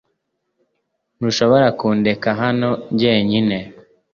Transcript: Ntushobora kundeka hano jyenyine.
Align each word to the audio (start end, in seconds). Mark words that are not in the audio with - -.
Ntushobora 1.17 1.67
kundeka 1.79 2.29
hano 2.41 2.69
jyenyine. 2.99 3.57